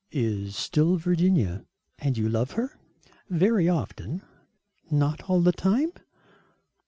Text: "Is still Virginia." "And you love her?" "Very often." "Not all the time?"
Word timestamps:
"Is 0.13 0.55
still 0.55 0.95
Virginia." 0.95 1.63
"And 1.99 2.17
you 2.17 2.27
love 2.27 2.53
her?" 2.53 2.79
"Very 3.29 3.69
often." 3.69 4.23
"Not 4.89 5.29
all 5.29 5.41
the 5.41 5.51
time?" 5.51 5.91